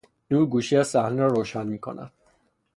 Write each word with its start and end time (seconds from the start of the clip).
نور 0.31 0.45
گوشه 0.45 0.75
ای 0.75 0.79
از 0.79 0.87
صحنه 0.87 1.15
را 1.21 1.27
روشن 1.27 1.67
می 1.67 1.79
کند 1.79 2.11